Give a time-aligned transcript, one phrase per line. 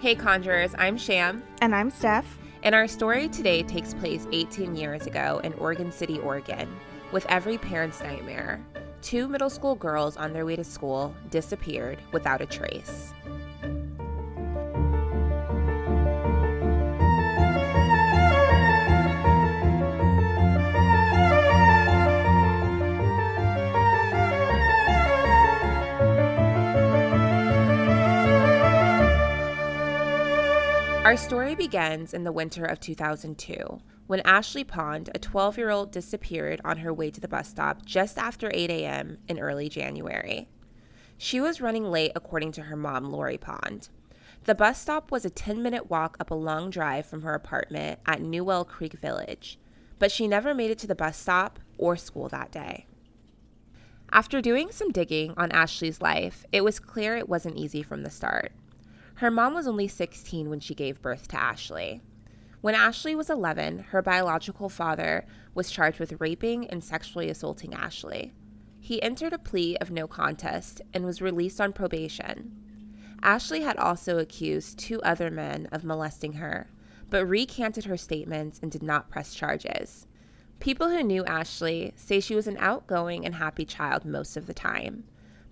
[0.00, 1.42] Hey, Conjurers, I'm Sham.
[1.60, 2.38] And I'm Steph.
[2.62, 6.68] And our story today takes place 18 years ago in Oregon City, Oregon,
[7.10, 8.64] with every parent's nightmare.
[9.02, 13.12] Two middle school girls on their way to school disappeared without a trace.
[31.08, 35.90] Our story begins in the winter of 2002 when Ashley Pond, a 12 year old,
[35.90, 39.16] disappeared on her way to the bus stop just after 8 a.m.
[39.26, 40.50] in early January.
[41.16, 43.88] She was running late, according to her mom, Lori Pond.
[44.44, 48.00] The bus stop was a 10 minute walk up a long drive from her apartment
[48.04, 49.58] at Newell Creek Village,
[49.98, 52.84] but she never made it to the bus stop or school that day.
[54.12, 58.10] After doing some digging on Ashley's life, it was clear it wasn't easy from the
[58.10, 58.52] start.
[59.18, 62.00] Her mom was only 16 when she gave birth to Ashley.
[62.60, 68.32] When Ashley was 11, her biological father was charged with raping and sexually assaulting Ashley.
[68.78, 72.52] He entered a plea of no contest and was released on probation.
[73.20, 76.70] Ashley had also accused two other men of molesting her,
[77.10, 80.06] but recanted her statements and did not press charges.
[80.60, 84.54] People who knew Ashley say she was an outgoing and happy child most of the
[84.54, 85.02] time,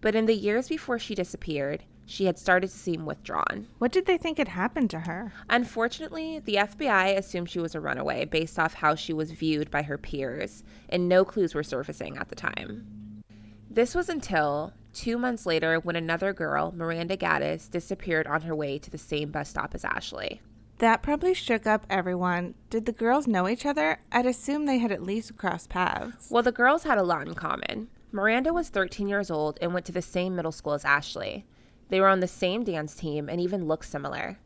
[0.01, 3.67] but in the years before she disappeared, she had started to seem withdrawn.
[3.79, 5.33] What did they think had happened to her?
[5.51, 9.83] Unfortunately, the FBI assumed she was a runaway based off how she was viewed by
[9.83, 13.23] her peers, and no clues were surfacing at the time.
[13.69, 18.79] This was until two months later when another girl, Miranda Gaddis, disappeared on her way
[18.79, 20.41] to the same bus stop as Ashley.
[20.79, 22.55] That probably shook up everyone.
[22.71, 23.99] Did the girls know each other?
[24.13, 26.29] I'd assume they had at least crossed paths.
[26.31, 27.89] Well, the girls had a lot in common.
[28.13, 31.47] Miranda was 13 years old and went to the same middle school as Ashley.
[31.89, 34.39] They were on the same dance team and even looked similar.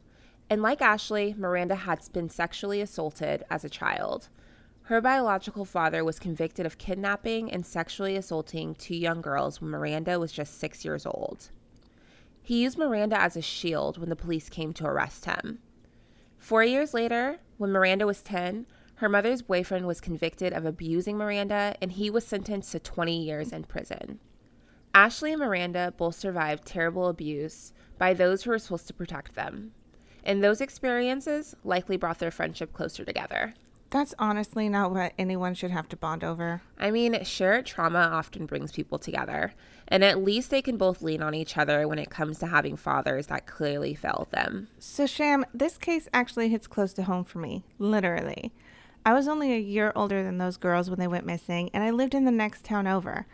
[0.49, 4.29] And like Ashley, Miranda had been sexually assaulted as a child.
[4.83, 10.19] Her biological father was convicted of kidnapping and sexually assaulting two young girls when Miranda
[10.19, 11.51] was just six years old.
[12.43, 15.61] He used Miranda as a shield when the police came to arrest him.
[16.37, 21.77] Four years later, when Miranda was 10, her mother's boyfriend was convicted of abusing Miranda
[21.81, 24.19] and he was sentenced to 20 years in prison.
[24.95, 29.73] Ashley and Miranda both survived terrible abuse by those who were supposed to protect them.
[30.25, 33.55] And those experiences likely brought their friendship closer together.
[33.91, 36.63] That's honestly not what anyone should have to bond over.
[36.79, 39.53] I mean, shared trauma often brings people together,
[39.89, 42.77] and at least they can both lean on each other when it comes to having
[42.77, 44.69] fathers that clearly failed them.
[44.79, 48.53] So, Sham, this case actually hits close to home for me, literally.
[49.05, 51.91] I was only a year older than those girls when they went missing, and I
[51.91, 53.27] lived in the next town over.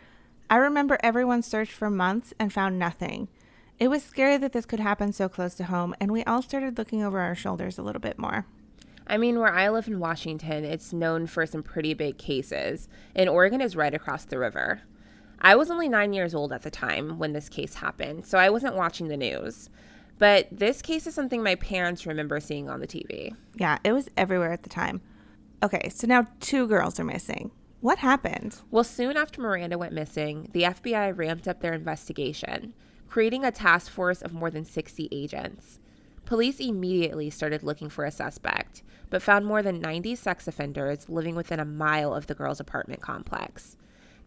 [0.49, 3.27] I remember everyone searched for months and found nothing.
[3.79, 6.77] It was scary that this could happen so close to home, and we all started
[6.77, 8.45] looking over our shoulders a little bit more.
[9.05, 13.29] I mean, where I live in Washington, it's known for some pretty big cases, and
[13.29, 14.81] Oregon is right across the river.
[15.39, 18.49] I was only nine years old at the time when this case happened, so I
[18.49, 19.69] wasn't watching the news.
[20.17, 23.35] But this case is something my parents remember seeing on the TV.
[23.55, 25.01] Yeah, it was everywhere at the time.
[25.61, 27.51] Okay, so now two girls are missing.
[27.79, 28.57] What happened?
[28.71, 32.73] Well, soon after Miranda went missing, the FBI ramped up their investigation,
[33.07, 35.79] creating a task force of more than 60 agents.
[36.25, 41.35] Police immediately started looking for a suspect, but found more than 90 sex offenders living
[41.35, 43.77] within a mile of the girl's apartment complex.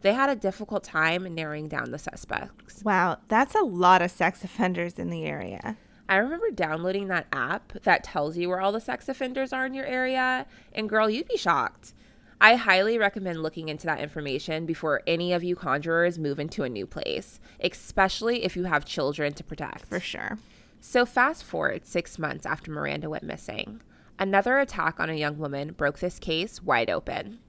[0.02, 2.82] They had a difficult time narrowing down the suspects.
[2.84, 5.76] Wow, that's a lot of sex offenders in the area.
[6.08, 9.74] I remember downloading that app that tells you where all the sex offenders are in
[9.74, 11.94] your area, and girl, you'd be shocked.
[12.42, 16.70] I highly recommend looking into that information before any of you conjurers move into a
[16.70, 19.84] new place, especially if you have children to protect.
[19.84, 20.38] For sure.
[20.80, 23.82] So, fast forward six months after Miranda went missing.
[24.18, 27.40] Another attack on a young woman broke this case wide open.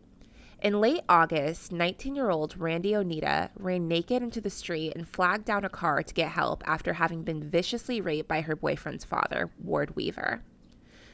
[0.61, 5.45] In late August, 19 year old Randy Onita ran naked into the street and flagged
[5.45, 9.49] down a car to get help after having been viciously raped by her boyfriend's father,
[9.57, 10.43] Ward Weaver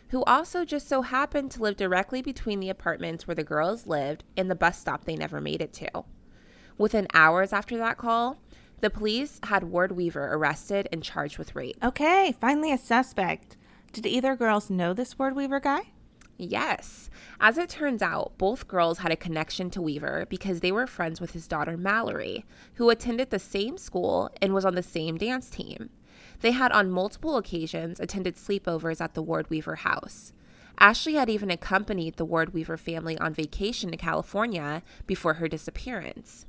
[0.09, 4.23] who also just so happened to live directly between the apartments where the girls lived
[4.35, 6.03] and the bus stop they never made it to.
[6.77, 8.37] Within hours after that call,
[8.79, 11.77] the police had Ward Weaver arrested and charged with rape.
[11.83, 13.57] Okay, finally a suspect.
[13.91, 15.93] Did either girls know this Ward Weaver guy?
[16.37, 17.09] Yes.
[17.39, 21.19] As it turns out, both girls had a connection to Weaver because they were friends
[21.19, 22.45] with his daughter Mallory,
[22.75, 25.89] who attended the same school and was on the same dance team.
[26.41, 30.33] They had on multiple occasions attended sleepovers at the Ward Weaver house.
[30.79, 36.45] Ashley had even accompanied the Ward Weaver family on vacation to California before her disappearance.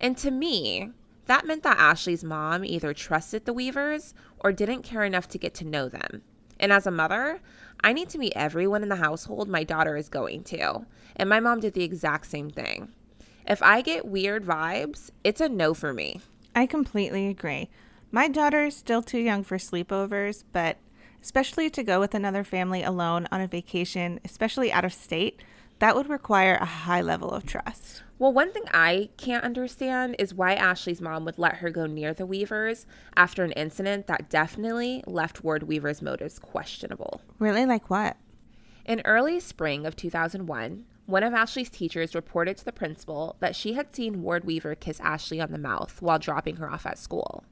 [0.00, 0.90] And to me,
[1.26, 5.54] that meant that Ashley's mom either trusted the Weavers or didn't care enough to get
[5.54, 6.22] to know them.
[6.60, 7.40] And as a mother,
[7.82, 10.86] I need to meet everyone in the household my daughter is going to.
[11.16, 12.92] And my mom did the exact same thing.
[13.46, 16.20] If I get weird vibes, it's a no for me.
[16.54, 17.68] I completely agree.
[18.14, 20.76] My daughter is still too young for sleepovers, but
[21.20, 25.42] especially to go with another family alone on a vacation, especially out of state,
[25.80, 28.04] that would require a high level of trust.
[28.20, 32.14] Well, one thing I can't understand is why Ashley's mom would let her go near
[32.14, 37.20] the Weavers after an incident that definitely left Ward Weaver's motives questionable.
[37.40, 37.66] Really?
[37.66, 38.16] Like what?
[38.84, 43.72] In early spring of 2001, one of Ashley's teachers reported to the principal that she
[43.72, 47.42] had seen Ward Weaver kiss Ashley on the mouth while dropping her off at school.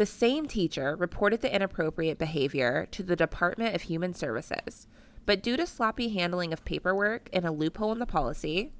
[0.00, 4.86] The same teacher reported the inappropriate behavior to the Department of Human Services,
[5.26, 8.72] but due to sloppy handling of paperwork and a loophole in the policy,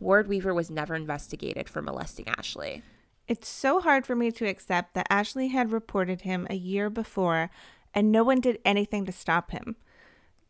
[0.00, 2.82] Ward Weaver was never investigated for molesting Ashley.
[3.28, 7.50] It's so hard for me to accept that Ashley had reported him a year before
[7.94, 9.76] and no one did anything to stop him.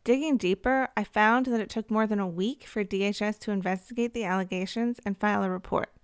[0.03, 4.15] Digging deeper, I found that it took more than a week for DHS to investigate
[4.15, 5.94] the allegations and file a report.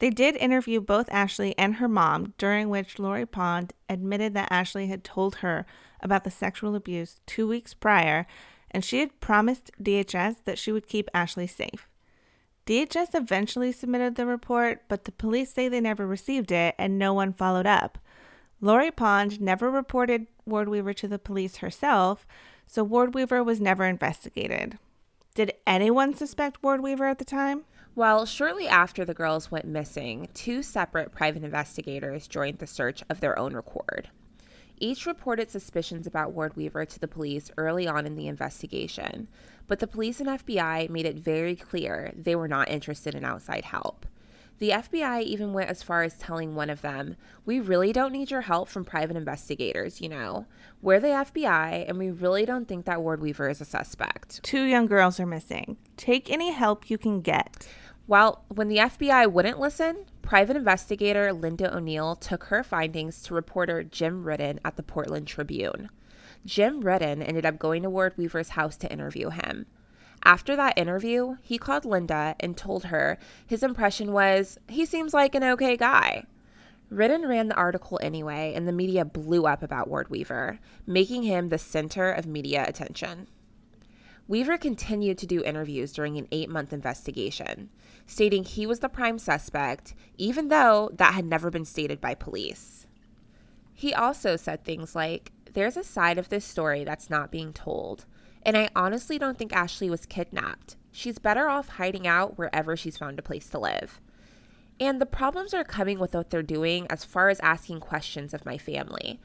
[0.00, 4.86] They did interview both Ashley and her mom, during which Lori Pond admitted that Ashley
[4.86, 5.66] had told her
[6.02, 8.26] about the sexual abuse two weeks prior,
[8.70, 11.86] and she had promised DHS that she would keep Ashley safe.
[12.66, 17.12] DHS eventually submitted the report, but the police say they never received it and no
[17.12, 17.98] one followed up.
[18.62, 22.26] Lori Pond never reported Ward Weaver to the police herself,
[22.66, 24.78] so Ward Weaver was never investigated.
[25.34, 27.64] Did anyone suspect Ward Weaver at the time?
[27.96, 33.20] Well, shortly after the girls went missing, two separate private investigators joined the search of
[33.20, 34.10] their own record.
[34.78, 39.28] Each reported suspicions about Ward Weaver to the police early on in the investigation,
[39.66, 43.64] but the police and FBI made it very clear they were not interested in outside
[43.66, 44.06] help.
[44.60, 47.16] The FBI even went as far as telling one of them,
[47.46, 50.44] We really don't need your help from private investigators, you know.
[50.82, 54.42] We're the FBI, and we really don't think that Ward Weaver is a suspect.
[54.42, 55.78] Two young girls are missing.
[55.96, 57.66] Take any help you can get.
[58.10, 63.84] Well, when the FBI wouldn't listen, private investigator Linda O'Neill took her findings to reporter
[63.84, 65.88] Jim Redden at the Portland Tribune.
[66.44, 69.66] Jim Redden ended up going to Ward Weaver's house to interview him.
[70.24, 73.16] After that interview, he called Linda and told her
[73.46, 76.24] his impression was he seems like an okay guy.
[76.90, 81.48] Redden ran the article anyway, and the media blew up about Ward Weaver, making him
[81.48, 83.28] the center of media attention.
[84.30, 87.68] Weaver continued to do interviews during an eight month investigation,
[88.06, 92.86] stating he was the prime suspect, even though that had never been stated by police.
[93.74, 98.06] He also said things like, There's a side of this story that's not being told,
[98.44, 100.76] and I honestly don't think Ashley was kidnapped.
[100.92, 104.00] She's better off hiding out wherever she's found a place to live.
[104.78, 108.46] And the problems are coming with what they're doing as far as asking questions of
[108.46, 109.18] my family.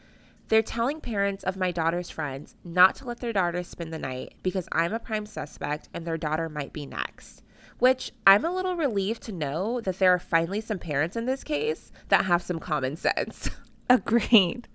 [0.47, 4.35] They're telling parents of my daughter's friends not to let their daughter spend the night
[4.43, 7.41] because I'm a prime suspect and their daughter might be next.
[7.79, 11.43] Which I'm a little relieved to know that there are finally some parents in this
[11.43, 13.49] case that have some common sense.
[13.89, 14.67] Agreed.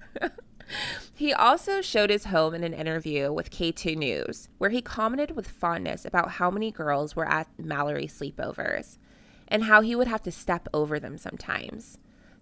[1.14, 5.48] He also showed his home in an interview with K2 News, where he commented with
[5.48, 8.98] fondness about how many girls were at Mallory's sleepovers
[9.48, 11.98] and how he would have to step over them sometimes.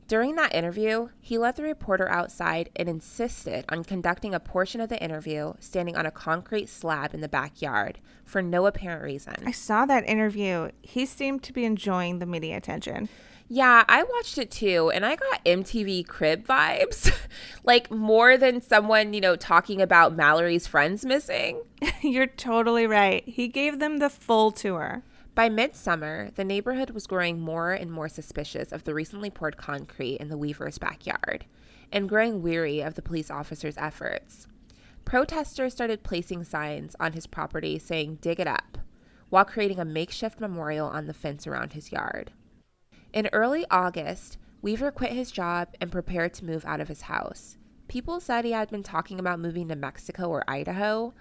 [0.08, 4.88] During that interview, he let the reporter outside and insisted on conducting a portion of
[4.88, 9.34] the interview standing on a concrete slab in the backyard for no apparent reason.
[9.44, 10.70] I saw that interview.
[10.80, 13.10] He seemed to be enjoying the media attention.
[13.48, 17.14] Yeah, I watched it too, and I got MTV Crib vibes.
[17.62, 21.60] like more than someone, you know, talking about Mallory's friends missing.
[22.00, 23.28] You're totally right.
[23.28, 25.02] He gave them the full tour.
[25.38, 30.16] By midsummer, the neighborhood was growing more and more suspicious of the recently poured concrete
[30.16, 31.44] in the Weaver's backyard
[31.92, 34.48] and growing weary of the police officers' efforts.
[35.04, 38.78] Protesters started placing signs on his property saying, Dig it up,
[39.28, 42.32] while creating a makeshift memorial on the fence around his yard.
[43.12, 47.56] In early August, Weaver quit his job and prepared to move out of his house.
[47.86, 51.14] People said he had been talking about moving to Mexico or Idaho.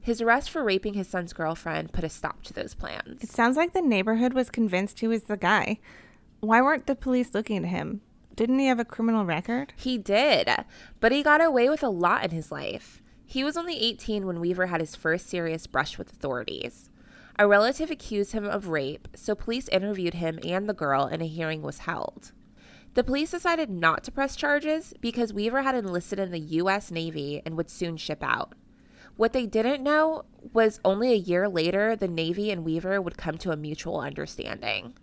[0.00, 3.22] His arrest for raping his son's girlfriend put a stop to those plans.
[3.22, 5.78] It sounds like the neighborhood was convinced he was the guy.
[6.40, 8.00] Why weren't the police looking at him?
[8.34, 9.72] Didn't he have a criminal record?
[9.76, 10.48] He did,
[11.00, 13.02] but he got away with a lot in his life.
[13.26, 16.88] He was only 18 when Weaver had his first serious brush with authorities.
[17.38, 21.26] A relative accused him of rape, so police interviewed him and the girl, and a
[21.26, 22.32] hearing was held.
[22.94, 26.90] The police decided not to press charges because Weaver had enlisted in the U.S.
[26.90, 28.54] Navy and would soon ship out.
[29.18, 33.36] What they didn't know was only a year later, the Navy and Weaver would come
[33.38, 34.94] to a mutual understanding.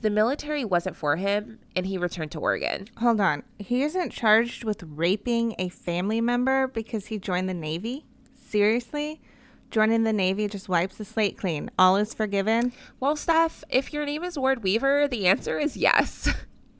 [0.00, 2.88] The military wasn't for him, and he returned to Oregon.
[2.98, 3.44] Hold on.
[3.60, 8.06] He isn't charged with raping a family member because he joined the Navy?
[8.34, 9.22] Seriously?
[9.70, 11.70] Joining the Navy just wipes the slate clean.
[11.78, 12.72] All is forgiven?
[12.98, 16.28] Well, Steph, if your name is Ward Weaver, the answer is yes.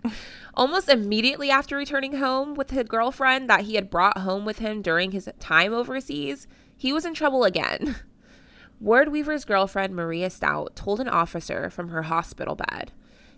[0.54, 4.82] Almost immediately after returning home with his girlfriend that he had brought home with him
[4.82, 7.96] during his time overseas, he was in trouble again.
[8.80, 12.92] Ward Weaver's girlfriend, Maria Stout, told an officer from her hospital bed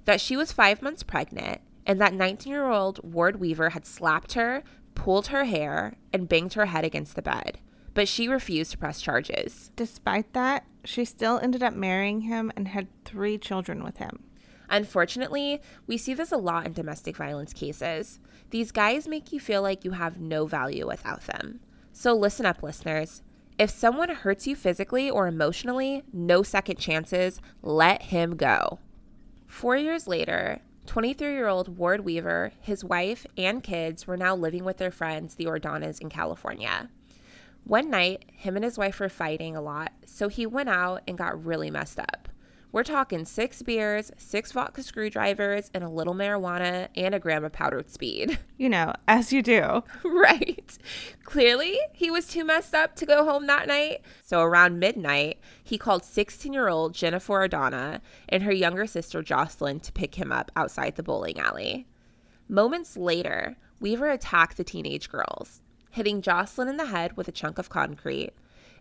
[0.07, 4.33] that she was five months pregnant and that 19 year old Ward Weaver had slapped
[4.33, 4.63] her,
[4.95, 7.59] pulled her hair, and banged her head against the bed.
[7.95, 9.71] But she refused to press charges.
[9.77, 14.25] Despite that, she still ended up marrying him and had three children with him.
[14.69, 18.19] Unfortunately, we see this a lot in domestic violence cases.
[18.51, 21.61] These guys make you feel like you have no value without them.
[21.93, 23.23] So listen up, listeners.
[23.59, 28.81] If someone hurts you physically or emotionally, no second chances, let him go.
[29.47, 34.65] Four years later, 23 year old Ward Weaver, his wife, and kids were now living
[34.65, 36.91] with their friends, the Ordanas, in California.
[37.65, 41.17] One night, him and his wife were fighting a lot, so he went out and
[41.17, 42.29] got really messed up.
[42.77, 47.53] We're talking six beers, six vodka screwdrivers, and a little marijuana and a gram of
[47.53, 48.39] powdered speed.
[48.59, 49.83] You know, as you do.
[50.05, 50.79] right.
[51.25, 54.01] Clearly, he was too messed up to go home that night.
[54.25, 59.81] So around midnight, he called 16 year old Jennifer Ordana and her younger sister Jocelyn
[59.81, 61.87] to pick him up outside the bowling alley.
[62.49, 67.59] Moments later, Weaver attacked the teenage girls, hitting Jocelyn in the head with a chunk
[67.59, 68.33] of concrete.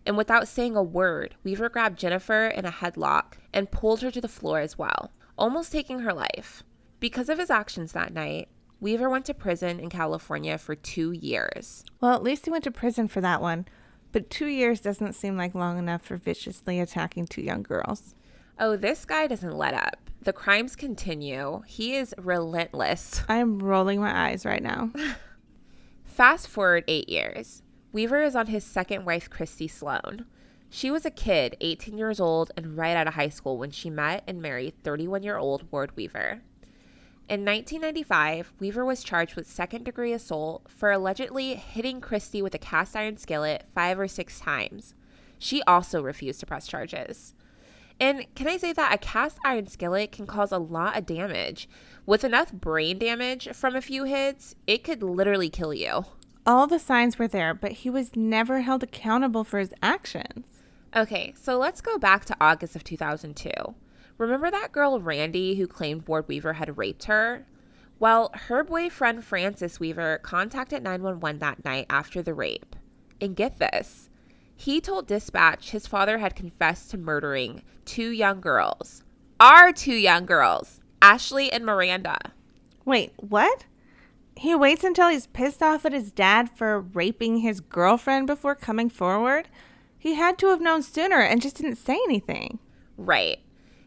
[0.06, 4.20] And without saying a word, Weaver grabbed Jennifer in a headlock and pulled her to
[4.20, 6.62] the floor as well, almost taking her life.
[7.00, 8.48] Because of his actions that night,
[8.78, 11.84] Weaver went to prison in California for two years.
[12.00, 13.66] Well, at least he went to prison for that one.
[14.12, 18.14] But two years doesn't seem like long enough for viciously attacking two young girls.
[18.58, 20.10] Oh, this guy doesn't let up.
[20.22, 21.62] The crimes continue.
[21.66, 23.22] He is relentless.
[23.28, 24.90] I am rolling my eyes right now.
[26.04, 27.62] Fast forward eight years.
[27.96, 30.26] Weaver is on his second wife, Christy Sloan.
[30.68, 33.88] She was a kid, 18 years old, and right out of high school when she
[33.88, 36.42] met and married 31 year old Ward Weaver.
[37.26, 42.58] In 1995, Weaver was charged with second degree assault for allegedly hitting Christy with a
[42.58, 44.94] cast iron skillet five or six times.
[45.38, 47.32] She also refused to press charges.
[47.98, 51.66] And can I say that a cast iron skillet can cause a lot of damage?
[52.04, 56.04] With enough brain damage from a few hits, it could literally kill you.
[56.46, 60.62] All the signs were there, but he was never held accountable for his actions.
[60.94, 63.50] Okay, so let's go back to August of 2002.
[64.16, 67.46] Remember that girl Randy who claimed Ward Weaver had raped her?
[67.98, 72.76] Well, her boyfriend Francis Weaver contacted 911 that night after the rape.
[73.20, 74.08] And get this
[74.56, 79.02] he told dispatch his father had confessed to murdering two young girls.
[79.38, 82.16] Our two young girls, Ashley and Miranda.
[82.84, 83.66] Wait, what?
[84.36, 88.90] He waits until he's pissed off at his dad for raping his girlfriend before coming
[88.90, 89.48] forward?
[89.98, 92.58] He had to have known sooner and just didn't say anything.
[92.98, 93.38] Right.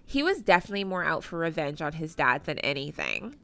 [0.05, 3.35] He was definitely more out for revenge on his dad than anything.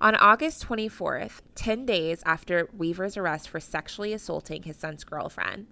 [0.00, 5.66] On August 24th, 10 days after Weaver's arrest for sexually assaulting his son's girlfriend,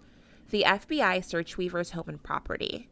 [0.50, 2.88] the FBI searched Weaver's home and property.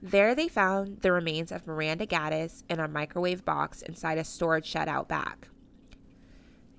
[0.00, 4.66] There they found the remains of Miranda Gaddis in a microwave box inside a storage
[4.66, 5.48] shed out back.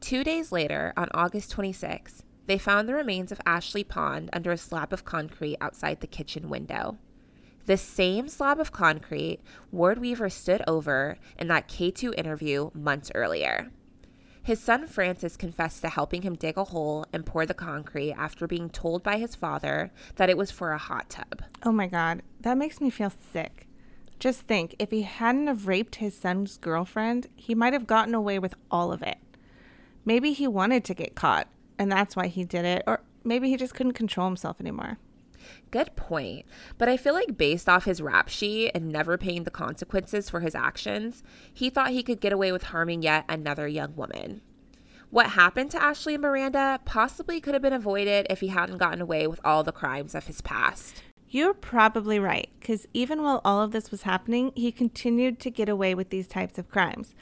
[0.04, 4.58] Two days later, on August 26, they found the remains of Ashley Pond under a
[4.58, 6.98] slab of concrete outside the kitchen window.
[7.68, 9.40] The same slab of concrete
[9.72, 13.72] Ward Weaver stood over in that K2 interview months earlier.
[14.44, 18.46] His son Francis confessed to helping him dig a hole and pour the concrete after
[18.46, 21.44] being told by his father that it was for a hot tub.
[21.64, 23.70] Oh my god, that makes me feel sick.
[24.20, 28.38] Just think, if he hadn't have raped his son's girlfriend, he might have gotten away
[28.38, 29.18] with all of it.
[30.06, 31.48] Maybe he wanted to get caught,
[31.80, 34.98] and that's why he did it, or maybe he just couldn't control himself anymore.
[35.72, 36.46] Good point.
[36.78, 40.40] But I feel like based off his rap sheet and never paying the consequences for
[40.40, 44.42] his actions, he thought he could get away with harming yet another young woman.
[45.10, 49.02] What happened to Ashley and Miranda possibly could have been avoided if he hadn't gotten
[49.02, 51.04] away with all the crimes of his past.
[51.28, 55.70] You're probably right, because even while all of this was happening, he continued to get
[55.70, 57.16] away with these types of crimes.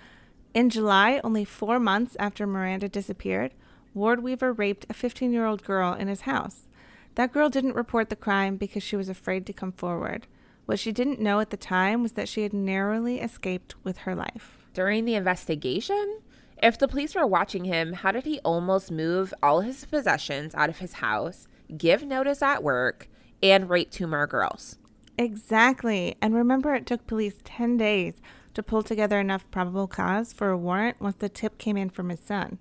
[0.53, 3.53] In July, only four months after Miranda disappeared,
[3.93, 6.67] Ward Weaver raped a 15 year old girl in his house.
[7.15, 10.27] That girl didn't report the crime because she was afraid to come forward.
[10.65, 14.15] What she didn't know at the time was that she had narrowly escaped with her
[14.15, 14.57] life.
[14.73, 16.19] During the investigation,
[16.61, 20.69] if the police were watching him, how did he almost move all his possessions out
[20.69, 23.09] of his house, give notice at work,
[23.41, 24.77] and rape two more girls?
[25.17, 26.15] Exactly.
[26.21, 28.21] And remember, it took police 10 days
[28.53, 32.09] to pull together enough probable cause for a warrant once the tip came in from
[32.09, 32.59] his son.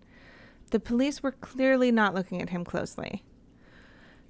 [0.70, 3.24] The police were clearly not looking at him closely.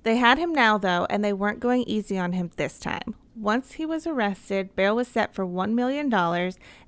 [0.02, 3.14] They had him now, though, and they weren't going easy on him this time.
[3.36, 6.12] Once he was arrested, bail was set for $1 million,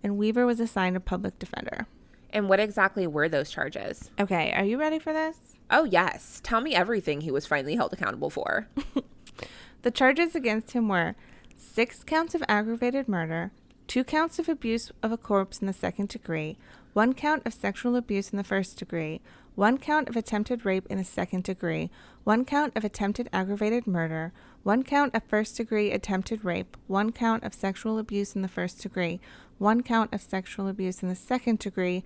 [0.02, 1.87] and Weaver was assigned a public defender.
[2.31, 4.11] And what exactly were those charges?
[4.19, 5.37] Okay, are you ready for this?
[5.71, 6.41] Oh, yes.
[6.43, 8.69] Tell me everything he was finally held accountable for.
[9.83, 11.14] the charges against him were
[11.55, 13.52] six counts of aggravated murder,
[13.87, 16.57] two counts of abuse of a corpse in the second degree,
[16.93, 19.21] one count of sexual abuse in the first degree,
[19.55, 21.91] one count of attempted rape in the second degree,
[22.25, 27.43] one count of attempted aggravated murder, one count of first degree attempted rape, one count
[27.45, 29.21] of sexual abuse in the first degree,
[29.59, 32.03] one count of sexual abuse in the second degree,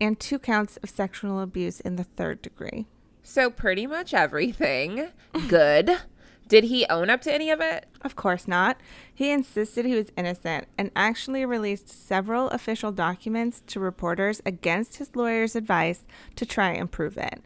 [0.00, 2.86] and two counts of sexual abuse in the third degree.
[3.22, 5.08] So, pretty much everything.
[5.48, 5.98] Good.
[6.50, 7.86] Did he own up to any of it?
[8.00, 8.80] Of course not.
[9.14, 15.14] He insisted he was innocent and actually released several official documents to reporters against his
[15.14, 16.04] lawyer's advice
[16.34, 17.40] to try and prove it.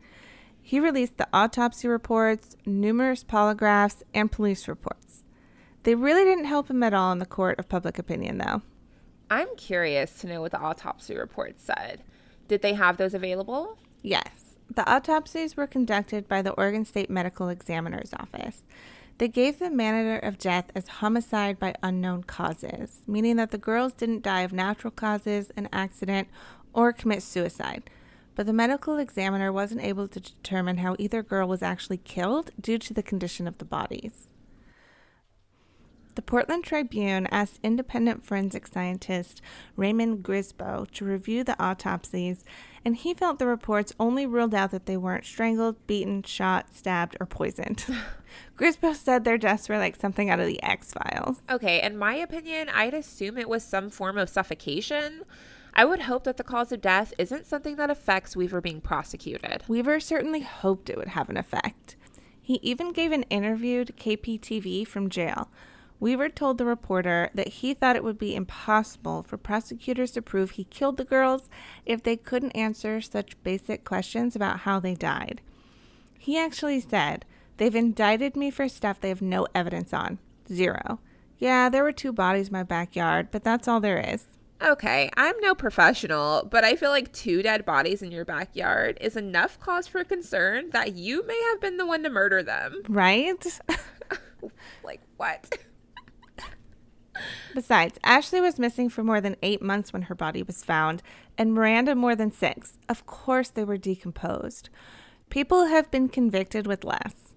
[0.62, 5.25] He released the autopsy reports, numerous polygraphs, and police reports.
[5.82, 8.62] They really didn't help him at all in the court of public opinion, though.
[9.30, 12.02] I'm curious to know what the autopsy reports said.
[12.49, 13.76] Did they have those available?
[14.00, 14.56] Yes.
[14.75, 18.62] The autopsies were conducted by the Oregon State Medical Examiner's Office.
[19.18, 23.92] They gave the manner of death as homicide by unknown causes, meaning that the girls
[23.92, 26.28] didn't die of natural causes, an accident,
[26.73, 27.88] or commit suicide.
[28.35, 32.78] But the medical examiner wasn't able to determine how either girl was actually killed due
[32.78, 34.28] to the condition of the bodies.
[36.16, 39.40] The Portland Tribune asked independent forensic scientist
[39.76, 42.44] Raymond Grimsbo to review the autopsies,
[42.85, 47.17] and he felt the reports only ruled out that they weren't strangled, beaten, shot, stabbed,
[47.19, 47.85] or poisoned.
[48.59, 51.41] Grimsbo said their deaths were like something out of the X Files.
[51.50, 55.23] Okay, in my opinion, I'd assume it was some form of suffocation.
[55.75, 59.63] I would hope that the cause of death isn't something that affects Weaver being prosecuted.
[59.67, 61.97] Weaver certainly hoped it would have an effect.
[62.41, 65.49] He even gave an interview to KPTV from jail.
[66.04, 70.50] Weaver told the reporter that he thought it would be impossible for prosecutors to prove
[70.50, 71.49] he killed the girls
[71.86, 75.40] if they couldn't answer such basic questions about how they died.
[76.19, 77.25] He actually said,
[77.56, 80.19] They've indicted me for stuff they have no evidence on.
[80.47, 81.00] Zero.
[81.38, 84.26] Yeah, there were two bodies in my backyard, but that's all there is.
[84.60, 89.17] Okay, I'm no professional, but I feel like two dead bodies in your backyard is
[89.17, 92.82] enough cause for concern that you may have been the one to murder them.
[92.90, 93.58] Right?
[94.84, 95.56] like, what?
[97.54, 101.02] Besides, Ashley was missing for more than eight months when her body was found,
[101.39, 102.78] and Miranda more than six.
[102.89, 104.69] Of course, they were decomposed.
[105.30, 107.34] People have been convicted with less.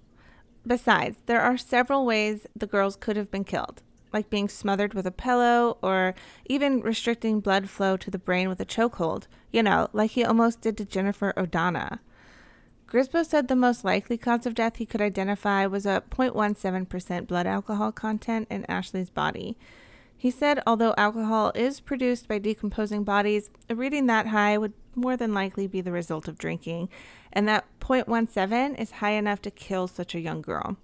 [0.65, 5.07] Besides, there are several ways the girls could have been killed, like being smothered with
[5.07, 6.13] a pillow or
[6.45, 10.61] even restricting blood flow to the brain with a chokehold, you know, like he almost
[10.61, 11.99] did to Jennifer O'Donnell.
[12.87, 17.45] Grimsbo said the most likely cause of death he could identify was a 0.17% blood
[17.45, 19.57] alcohol content in Ashley's body.
[20.15, 25.17] He said although alcohol is produced by decomposing bodies, a reading that high would more
[25.17, 26.87] than likely be the result of drinking,
[27.33, 30.77] and that 0.17 is high enough to kill such a young girl.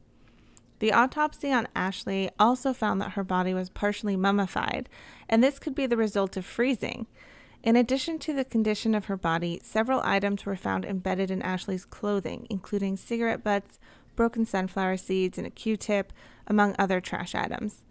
[0.80, 4.90] The autopsy on Ashley also found that her body was partially mummified,
[5.30, 7.08] and this could be the result of freezing.
[7.64, 11.86] In addition to the condition of her body, several items were found embedded in Ashley's
[11.86, 13.80] clothing, including cigarette butts,
[14.18, 16.12] broken sunflower seeds, and a Q tip,
[16.46, 17.86] among other trash items.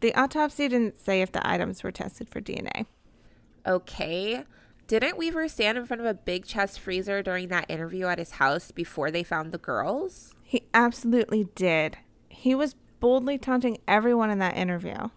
[0.00, 2.84] The autopsy didn't say if the items were tested for DNA.
[3.66, 4.44] Okay.
[4.86, 8.32] Didn't Weaver stand in front of a big chest freezer during that interview at his
[8.32, 10.34] house before they found the girls?
[10.42, 11.96] He absolutely did.
[12.28, 15.08] He was boldly taunting everyone in that interview.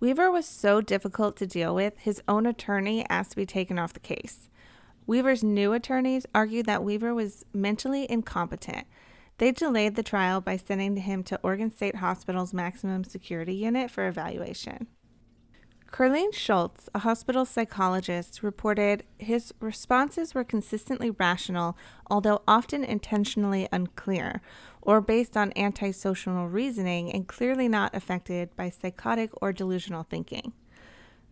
[0.00, 3.92] Weaver was so difficult to deal with, his own attorney asked to be taken off
[3.92, 4.48] the case.
[5.08, 8.86] Weaver's new attorneys argued that Weaver was mentally incompetent.
[9.38, 14.06] They delayed the trial by sending him to Oregon State Hospital's maximum security unit for
[14.06, 14.86] evaluation.
[15.90, 21.76] Carlene Schultz, a hospital psychologist, reported his responses were consistently rational,
[22.10, 24.42] although often intentionally unclear,
[24.82, 30.52] or based on antisocial reasoning and clearly not affected by psychotic or delusional thinking.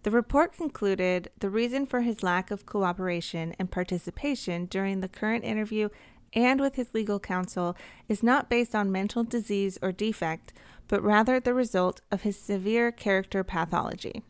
[0.02, 5.44] The report concluded the reason for his lack of cooperation and participation during the current
[5.44, 5.88] interview
[6.32, 7.76] and with his legal counsel
[8.09, 10.52] is not based on mental disease or defect,
[10.87, 14.22] but rather the result of his severe character pathology.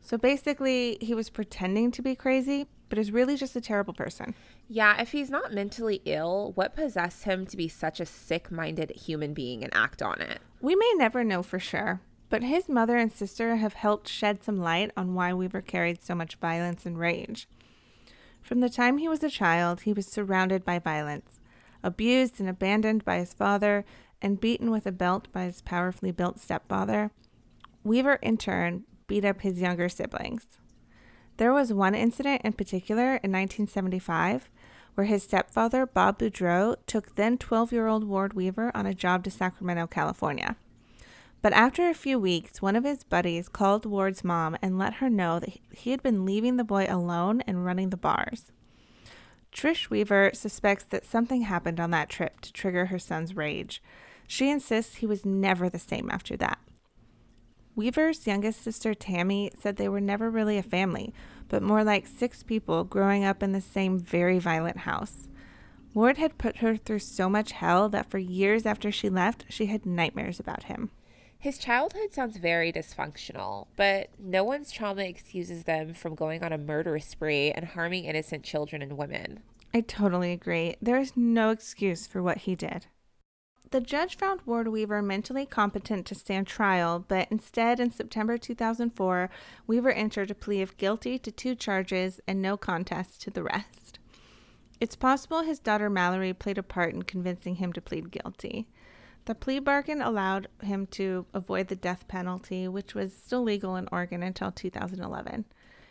[0.00, 4.34] So basically, he was pretending to be crazy, but is really just a terrible person.
[4.68, 8.90] Yeah, if he's not mentally ill, what possessed him to be such a sick minded
[8.90, 10.40] human being and act on it?
[10.60, 12.00] We may never know for sure.
[12.30, 16.14] But his mother and sister have helped shed some light on why Weaver carried so
[16.14, 17.48] much violence and rage.
[18.42, 21.40] From the time he was a child, he was surrounded by violence,
[21.82, 23.84] abused and abandoned by his father,
[24.20, 27.10] and beaten with a belt by his powerfully built stepfather.
[27.82, 30.58] Weaver, in turn, beat up his younger siblings.
[31.38, 34.50] There was one incident in particular in 1975
[34.96, 39.22] where his stepfather, Bob Boudreau, took then 12 year old Ward Weaver on a job
[39.22, 40.56] to Sacramento, California.
[41.40, 45.08] But after a few weeks, one of his buddies called Ward's mom and let her
[45.08, 48.50] know that he had been leaving the boy alone and running the bars.
[49.52, 53.80] Trish Weaver suspects that something happened on that trip to trigger her son's rage.
[54.26, 56.58] She insists he was never the same after that.
[57.78, 61.14] Weaver's youngest sister Tammy said they were never really a family,
[61.48, 65.28] but more like six people growing up in the same very violent house.
[65.94, 69.66] Ward had put her through so much hell that for years after she left, she
[69.66, 70.90] had nightmares about him.
[71.38, 76.58] His childhood sounds very dysfunctional, but no one's trauma excuses them from going on a
[76.58, 79.38] murder spree and harming innocent children and women.
[79.72, 80.74] I totally agree.
[80.82, 82.86] There is no excuse for what he did.
[83.70, 89.28] The judge found Ward Weaver mentally competent to stand trial, but instead, in September 2004,
[89.66, 93.98] Weaver entered a plea of guilty to two charges and no contest to the rest.
[94.80, 98.66] It's possible his daughter Mallory played a part in convincing him to plead guilty.
[99.26, 103.86] The plea bargain allowed him to avoid the death penalty, which was still legal in
[103.92, 105.44] Oregon until 2011.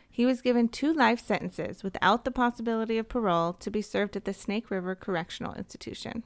[0.09, 4.25] He was given two life sentences without the possibility of parole to be served at
[4.25, 6.23] the Snake River Correctional Institution.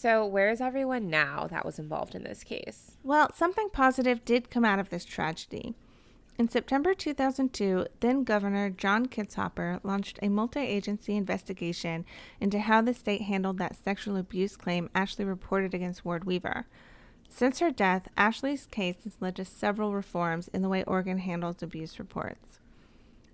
[0.00, 2.92] So, where is everyone now that was involved in this case?
[3.02, 5.74] Well, something positive did come out of this tragedy.
[6.38, 12.04] In September 2002, then Governor John Kitzhaber launched a multi agency investigation
[12.40, 16.68] into how the state handled that sexual abuse claim Ashley reported against Ward Weaver.
[17.28, 21.60] Since her death, Ashley's case has led to several reforms in the way Oregon handles
[21.60, 22.60] abuse reports.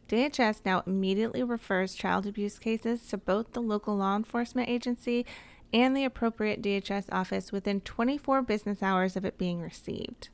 [0.08, 5.26] DHS now immediately refers child abuse cases to both the local law enforcement agency
[5.74, 10.28] and the appropriate DHS office within 24 business hours of it being received.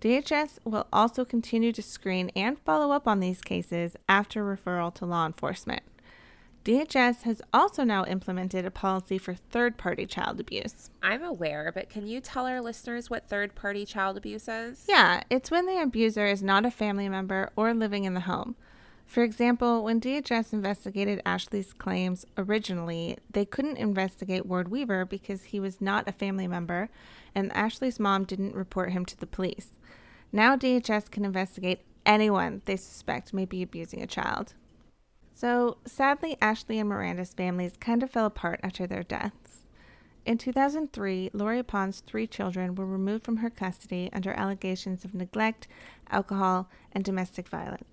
[0.00, 5.04] DHS will also continue to screen and follow up on these cases after referral to
[5.04, 5.82] law enforcement.
[6.64, 10.90] DHS has also now implemented a policy for third party child abuse.
[11.02, 14.86] I'm aware, but can you tell our listeners what third party child abuse is?
[14.88, 18.56] Yeah, it's when the abuser is not a family member or living in the home.
[19.06, 25.60] For example, when DHS investigated Ashley's claims originally, they couldn't investigate Ward Weaver because he
[25.60, 26.88] was not a family member
[27.34, 29.68] and Ashley's mom didn't report him to the police.
[30.32, 34.54] Now DHS can investigate anyone they suspect may be abusing a child.
[35.34, 39.66] So, sadly, Ashley and Miranda's families kind of fell apart after their deaths.
[40.24, 45.66] In 2003, Lori Pond's three children were removed from her custody under allegations of neglect,
[46.10, 47.91] alcohol, and domestic violence.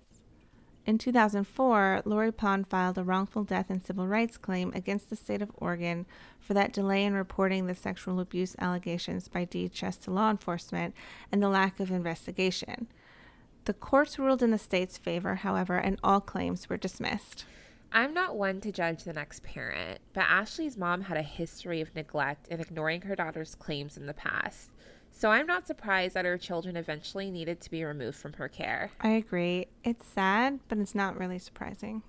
[0.86, 5.42] In 2004, Lori Pond filed a wrongful death and civil rights claim against the state
[5.42, 6.06] of Oregon
[6.38, 10.94] for that delay in reporting the sexual abuse allegations by DHS to law enforcement
[11.30, 12.88] and the lack of investigation.
[13.66, 17.44] The courts ruled in the state's favor, however, and all claims were dismissed.
[17.92, 21.94] I'm not one to judge the next parent, but Ashley's mom had a history of
[21.94, 24.70] neglect and ignoring her daughter's claims in the past.
[25.20, 28.90] So I'm not surprised that her children eventually needed to be removed from her care.
[29.02, 29.66] I agree.
[29.84, 32.02] It's sad, but it's not really surprising.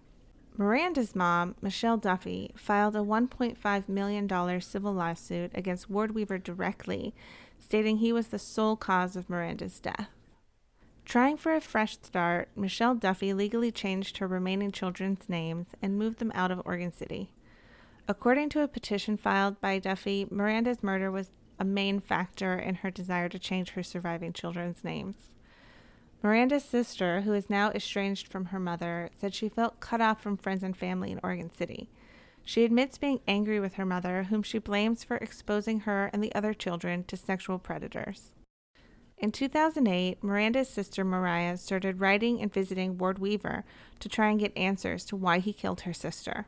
[0.56, 7.13] Miranda's mom, Michelle Duffy, filed a $1.5 million civil lawsuit against Ward Weaver directly,
[7.60, 10.08] stating he was the sole cause of Miranda's death.
[11.04, 16.19] Trying for a fresh start, Michelle Duffy legally changed her remaining children's names and moved
[16.19, 17.34] them out of Oregon City.
[18.08, 22.89] According to a petition filed by Duffy, Miranda's murder was a main factor in her
[22.89, 25.30] desire to change her surviving children's names.
[26.24, 30.38] Miranda's sister, who is now estranged from her mother, said she felt cut off from
[30.38, 31.88] friends and family in Oregon City.
[32.43, 36.34] She admits being angry with her mother, whom she blames for exposing her and the
[36.34, 38.32] other children to sexual predators.
[39.19, 43.65] In 2008, Miranda's sister Mariah started writing and visiting Ward Weaver
[44.00, 46.47] to try and get answers to why he killed her sister.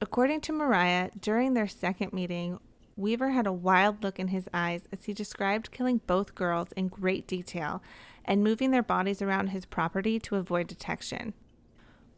[0.00, 2.58] According to Mariah, during their second meeting,
[2.96, 6.88] Weaver had a wild look in his eyes as he described killing both girls in
[6.88, 7.82] great detail
[8.24, 11.34] and moving their bodies around his property to avoid detection.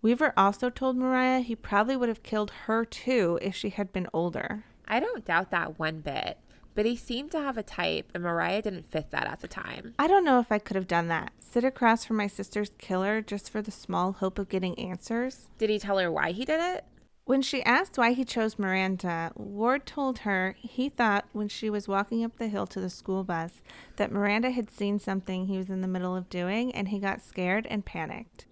[0.02, 4.08] Weaver also told Mariah he probably would have killed her too if she had been
[4.12, 4.64] older.
[4.87, 6.38] I don't doubt that one bit,
[6.74, 9.94] but he seemed to have a type, and Mariah didn't fit that at the time.
[9.98, 11.32] I don't know if I could have done that.
[11.38, 15.48] Sit across from my sister's killer just for the small hope of getting answers.
[15.56, 16.84] Did he tell her why he did it?
[17.26, 21.88] When she asked why he chose Miranda, Ward told her he thought when she was
[21.88, 23.62] walking up the hill to the school bus
[23.96, 27.22] that Miranda had seen something he was in the middle of doing and he got
[27.22, 28.44] scared and panicked.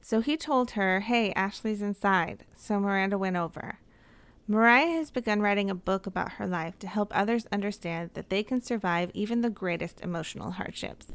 [0.00, 2.44] So he told her, Hey, Ashley's inside.
[2.56, 3.78] So Miranda went over.
[4.48, 8.42] Mariah has begun writing a book about her life to help others understand that they
[8.42, 11.08] can survive even the greatest emotional hardships.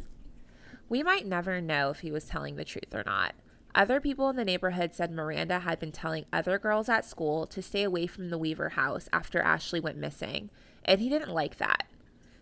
[0.90, 3.34] We might never know if he was telling the truth or not.
[3.78, 7.62] Other people in the neighborhood said Miranda had been telling other girls at school to
[7.62, 10.50] stay away from the Weaver house after Ashley went missing,
[10.84, 11.86] and he didn't like that.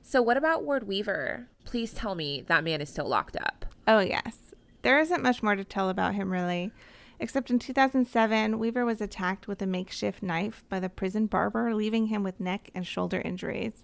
[0.02, 1.50] So, what about Ward Weaver?
[1.66, 3.66] Please tell me that man is still locked up.
[3.86, 4.54] Oh, yes.
[4.82, 6.72] There isn't much more to tell about him, really.
[7.20, 12.08] Except in 2007, Weaver was attacked with a makeshift knife by the prison barber, leaving
[12.08, 13.84] him with neck and shoulder injuries.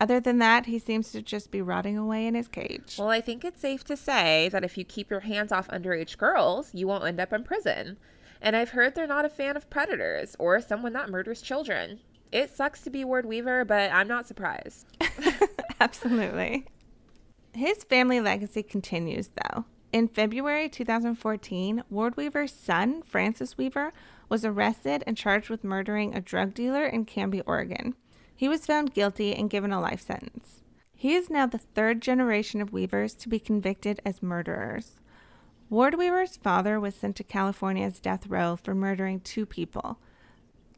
[0.00, 2.96] Other than that, he seems to just be rotting away in his cage.
[2.98, 6.18] Well, I think it's safe to say that if you keep your hands off underage
[6.18, 7.96] girls, you won't end up in prison.
[8.42, 12.00] And I've heard they're not a fan of predators or someone that murders children.
[12.32, 14.86] It sucks to be Ward Weaver, but I'm not surprised.
[15.80, 16.66] Absolutely.
[17.52, 19.64] His family legacy continues, though.
[19.92, 23.92] In February 2014, Ward Weaver's son, Francis Weaver,
[24.28, 27.94] was arrested and charged with murdering a drug dealer in Canby, Oregon.
[28.36, 30.60] He was found guilty and given a life sentence.
[30.96, 35.00] He is now the third generation of Weavers to be convicted as murderers.
[35.70, 39.98] Ward Weaver's father was sent to California's death row for murdering two people.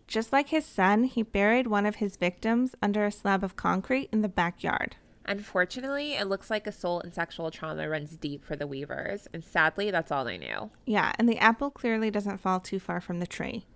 [0.07, 4.09] Just like his son, he buried one of his victims under a slab of concrete
[4.13, 4.97] in the backyard.
[5.25, 9.91] Unfortunately, it looks like assault and sexual trauma runs deep for the Weavers, and sadly,
[9.91, 10.71] that's all they knew.
[10.85, 13.67] Yeah, and the apple clearly doesn't fall too far from the tree.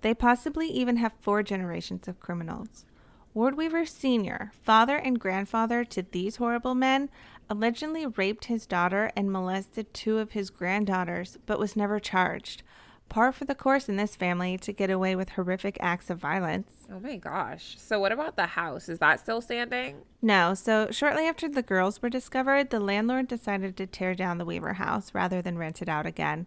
[0.00, 2.86] They possibly even have four generations of criminals.
[3.34, 7.10] Ward Weaver Sr., father and grandfather to these horrible men,
[7.50, 12.62] allegedly raped his daughter and molested two of his granddaughters, but was never charged
[13.08, 16.86] par for the course in this family to get away with horrific acts of violence.
[16.92, 17.76] Oh my gosh.
[17.78, 18.88] So, what about the house?
[18.88, 20.02] Is that still standing?
[20.22, 20.54] No.
[20.54, 24.74] So, shortly after the girls were discovered, the landlord decided to tear down the Weaver
[24.74, 26.46] house rather than rent it out again.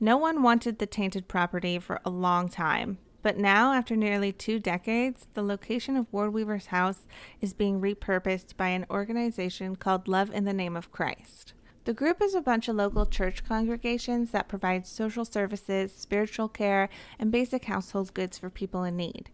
[0.00, 4.60] No one wanted the tainted property for a long time, but now, after nearly two
[4.60, 7.06] decades, the location of Ward Weaver's house
[7.40, 11.52] is being repurposed by an organization called Love in the Name of Christ.
[11.84, 16.88] The group is a bunch of local church congregations that provide social services, spiritual care,
[17.18, 19.30] and basic household goods for people in need.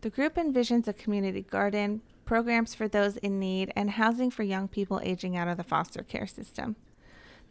[0.00, 4.68] The group envisions a community garden, programs for those in need, and housing for young
[4.68, 6.76] people aging out of the foster care system.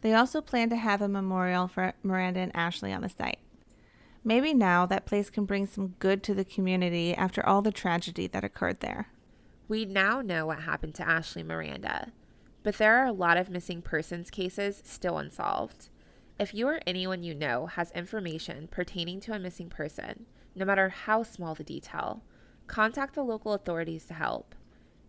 [0.00, 3.38] They also plan to have a memorial for Miranda and Ashley on the site.
[4.26, 8.26] Maybe now that place can bring some good to the community after all the tragedy
[8.26, 9.08] that occurred there.
[9.68, 12.12] We now know what happened to Ashley Miranda
[12.66, 15.88] but there are a lot of missing persons cases still unsolved.
[16.36, 20.88] If you or anyone you know has information pertaining to a missing person, no matter
[20.88, 22.24] how small the detail,
[22.66, 24.56] contact the local authorities to help.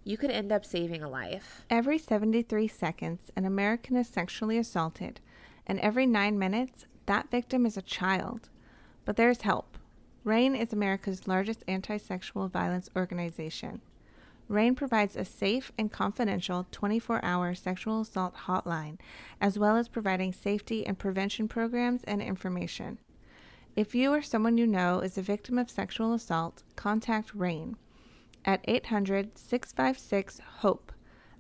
[0.04, 1.66] You could end up saving a life.
[1.68, 5.20] Every 73 seconds, an American is sexually assaulted,
[5.66, 8.50] and every nine minutes, that victim is a child.
[9.08, 9.78] But there's help.
[10.26, 13.80] RAINN is America's largest anti sexual violence organization.
[14.50, 18.98] RAINN provides a safe and confidential 24 hour sexual assault hotline,
[19.40, 22.98] as well as providing safety and prevention programs and information.
[23.78, 27.78] If you or someone you know is a victim of sexual assault, contact RAINN
[28.44, 30.92] at 800 656 HOPE.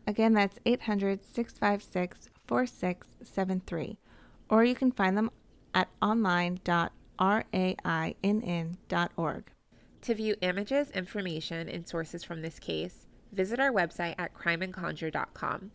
[0.07, 3.97] Again, that's 800 656 4673.
[4.49, 5.31] Or you can find them
[5.73, 5.89] at
[7.19, 9.51] online.rainn.org.
[10.01, 15.71] To view images, information, and sources from this case, visit our website at crimeandconjure.com.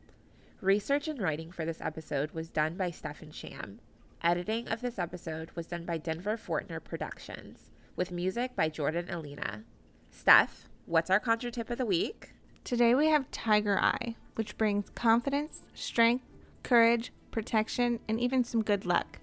[0.61, 3.81] Research and writing for this episode was done by Steph and Sham.
[4.23, 9.65] Editing of this episode was done by Denver Fortner Productions, with music by Jordan Alina.
[10.11, 12.33] Steph, what's our conjure tip of the week?
[12.63, 16.25] Today we have Tiger Eye, which brings confidence, strength,
[16.63, 19.19] courage, protection, and even some good luck.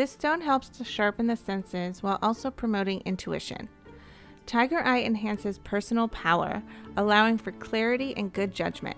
[0.00, 3.68] This stone helps to sharpen the senses while also promoting intuition.
[4.46, 6.62] Tiger Eye enhances personal power,
[6.96, 8.96] allowing for clarity and good judgment,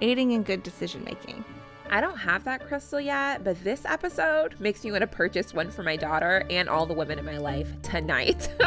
[0.00, 1.44] aiding in good decision making.
[1.88, 5.70] I don't have that crystal yet, but this episode makes me want to purchase one
[5.70, 8.52] for my daughter and all the women in my life tonight.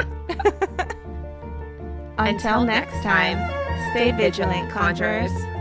[2.17, 3.37] Until, Until next time,
[3.91, 5.52] stay vigilant, conjurers.